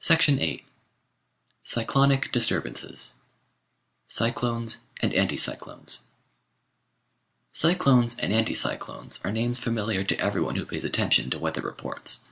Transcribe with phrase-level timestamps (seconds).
[0.00, 0.62] 780
[1.62, 3.14] The Outline of Science 8 CYCLONIC DISTURBANCES
[4.08, 6.00] Cyclones and Anticyclones
[7.52, 12.22] Cyclones and anticyclones are names familiar to everyone who pays attention to weather reports.